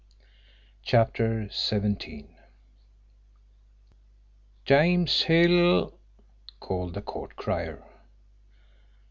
CHAPTER 0.81 1.49
XVII 1.51 2.35
"James 4.65 5.21
Hill!" 5.21 5.99
called 6.59 6.95
the 6.95 7.03
court 7.03 7.35
crier. 7.35 7.83